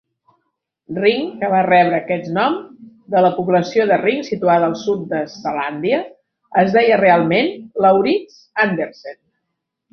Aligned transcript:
Ring, 1.01 1.27
que 1.41 1.49
va 1.51 1.59
rebre 1.67 1.97
aquest 1.97 2.31
nom 2.37 2.55
de 3.17 3.21
la 3.27 3.31
població 3.35 3.87
de 3.93 4.01
Ring 4.05 4.25
situada 4.31 4.71
al 4.71 4.75
sud 4.87 5.05
de 5.13 5.21
Selàndia, 5.37 6.03
es 6.65 6.75
deia 6.81 7.01
realment 7.07 7.55
Laurits 7.87 8.45
Andersen. 8.69 9.25